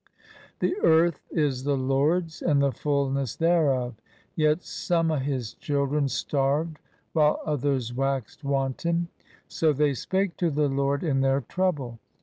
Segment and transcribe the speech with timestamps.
[0.61, 4.01] 'The earth is the Lard's and the fulness thereof!'
[4.35, 6.79] Yet some o' His children starved
[7.13, 9.09] while others waxed wanton.'
[9.47, 11.99] So they spake to the Lord in their trouble.'